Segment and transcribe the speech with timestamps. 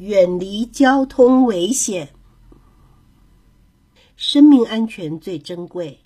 [0.00, 2.08] 远离交通危险。
[4.16, 6.00] 生命安全最珍贵。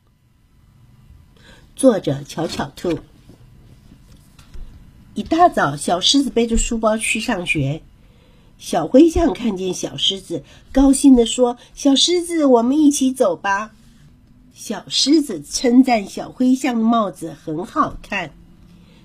[1.76, 2.98] 作者：巧巧兔。
[5.14, 7.82] 一大早，小狮子背着书包去上学。
[8.58, 10.42] 小灰象看见小狮子，
[10.72, 13.76] 高兴地说：“小狮子，我们一起走吧。”
[14.52, 18.32] 小狮子称赞小灰象的帽子很好看。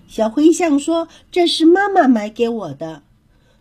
[0.08, 3.04] 小灰象说：“这是妈妈买给我的。”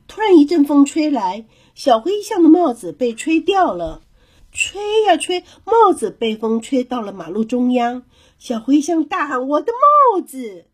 [0.08, 4.02] 突然一阵风吹来，小灰象的帽子被吹掉了。
[4.50, 8.02] 吹呀吹，帽子被风吹到了马路中央。
[8.38, 10.64] 小灰象大喊：“我的帽子！”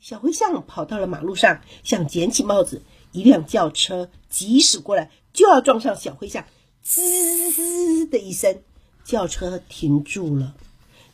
[0.00, 2.82] 小灰象跑到了马路上，想捡起帽子。
[3.12, 6.44] 一辆轿车疾驶过来，就要撞上小灰象。
[6.82, 8.62] 滋的一声，
[9.04, 10.54] 轿车停住了。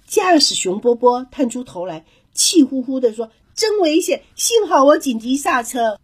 [0.06, 4.22] 驾驶熊波波探出头来，气呼呼地说：“真危险！
[4.36, 5.98] 幸好我紧急刹车。”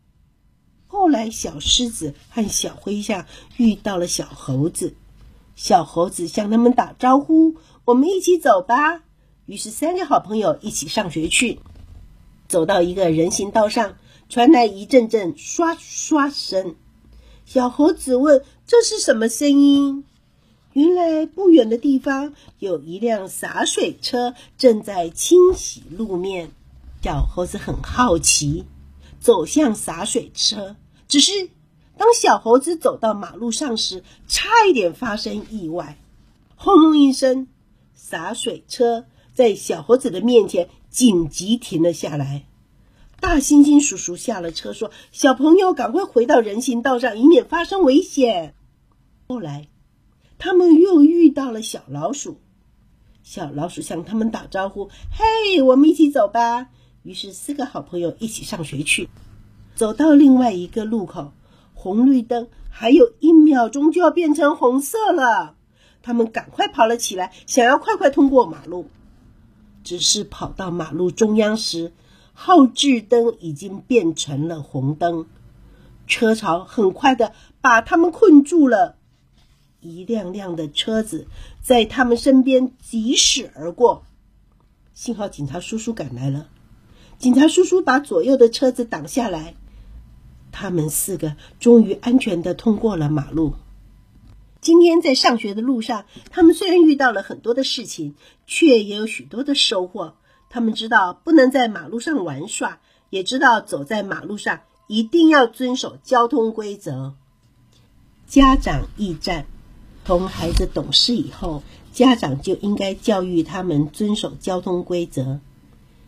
[0.88, 4.94] 后来，小狮子和小灰象遇到了小猴子。
[5.54, 9.02] 小猴子向他们打招呼：“我们一起走吧。”
[9.46, 11.60] 于是，三个好朋友一起上学去。
[12.48, 13.96] 走到一个人行道上，
[14.28, 16.74] 传来一阵阵刷刷声。
[17.44, 20.04] 小猴子问：“这是什么声音？”
[20.74, 26.50] 原来，不远的地方有一辆洒水车正在清洗路面。
[27.02, 28.64] 小猴子很好奇，
[29.18, 30.76] 走向洒水车，
[31.08, 31.50] 只是。
[31.96, 35.98] 当小猴子走到马路上时，差一点发生意外。
[36.54, 37.48] 轰隆一声，
[37.96, 42.44] 洒水车在小猴子的面前紧急停了下来。
[43.18, 48.54] 大猩猩叔叔下了车，说：“小朋友，赶快回到人行道上，以免发生危险。”
[49.26, 49.66] 后来，
[50.38, 52.40] 他们又遇到了小老鼠。
[53.24, 56.68] 小老鼠向他们打招呼：“嘿，我们一起走吧。”
[57.02, 59.08] 于是，四个好朋友一起上学去。
[59.78, 61.32] 走到另外一个路口。
[61.72, 65.54] 红绿灯还有一秒钟就要变成红色了，
[66.02, 68.88] 他们赶快跑了起来，想要快快通过马路。
[69.84, 71.92] 只是跑到马路中央时，
[72.34, 75.26] 后置灯已经变成了红灯，
[76.08, 78.96] 车潮很快的把他们困住了。
[79.80, 81.28] 一辆辆的车子
[81.62, 84.02] 在他们身边疾驶而过，
[84.92, 86.48] 幸好警察叔叔赶来了。
[87.16, 89.54] 警察叔叔把左右的车子挡下来。
[90.60, 93.54] 他们四个终于安全的通过了马路。
[94.60, 100.16] 今天在上学的路上，他们虽然遇到了很多的事情，却也有许多的收获。
[100.50, 107.14] 他们知道不能在马路上玩耍，也知道走在马路上一定要遵守交通规则。
[108.26, 109.46] 家长驿站，
[110.04, 115.38] 从孩子懂事以后，家长就应该教育他们遵守交通规则，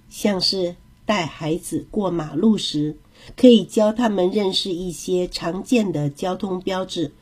[0.09, 0.75] 像是
[1.07, 2.97] 带孩子过马路时。
[3.37, 7.13] 可以教他们认识一些常见的交通标志，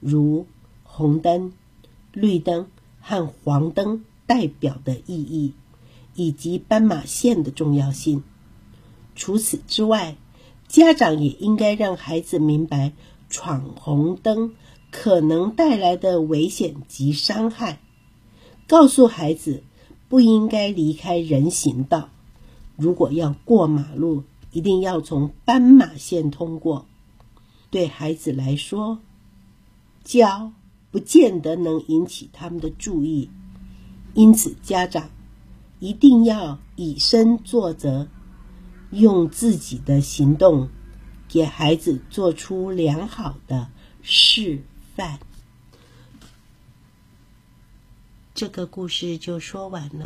[0.00, 0.46] 如
[0.82, 1.52] 红灯、
[2.12, 2.66] 绿灯
[3.00, 5.52] 和黄灯代表的意义，
[6.14, 8.22] 以及斑马线的重要性。
[9.14, 10.16] 除此之外，
[10.68, 12.92] 家长也应该让孩子明白
[13.30, 14.54] 闯红灯
[14.90, 17.80] 可能带来的危险及伤害，
[18.66, 19.62] 告诉孩子
[20.08, 22.10] 不应该离开人行道。
[22.76, 24.22] 如果要过马路，
[24.58, 26.84] 一定要从斑马线通过。
[27.70, 28.98] 对孩子来说，
[30.02, 30.52] 教
[30.90, 33.30] 不见得能引起他们的注意，
[34.14, 35.10] 因此家长
[35.78, 38.08] 一定要以身作则，
[38.90, 40.70] 用自己的行动
[41.28, 43.70] 给孩子做出良好的
[44.02, 44.64] 示
[44.96, 45.20] 范。
[48.34, 49.94] 这个故事就说完了。